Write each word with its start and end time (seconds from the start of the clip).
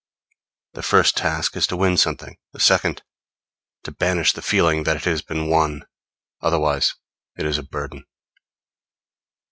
The 0.73 0.81
first 0.81 1.15
task 1.15 1.55
is 1.55 1.67
to 1.67 1.77
win 1.77 1.95
something; 1.95 2.35
the 2.53 2.59
second, 2.59 3.03
to 3.83 3.91
banish 3.91 4.33
the 4.33 4.41
feeling 4.41 4.81
that 4.81 4.97
it 4.97 5.03
has 5.03 5.21
been 5.21 5.47
won; 5.47 5.85
otherwise 6.41 6.95
it 7.37 7.45
is 7.45 7.59
a 7.59 7.63
burden. 7.63 8.05